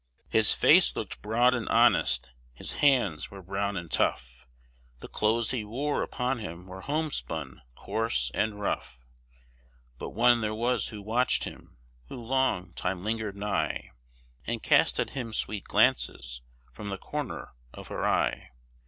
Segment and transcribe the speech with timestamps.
[0.29, 4.47] His face looked broad and honest, his hands were brown and tough,
[4.99, 8.97] The clothes he wore upon him were homespun, coarse, and rough;
[9.99, 11.77] But one there was who watched him,
[12.07, 13.91] who long time lingered nigh,
[14.47, 16.41] And cast at him sweet glances
[16.73, 18.49] from the corner of her eye.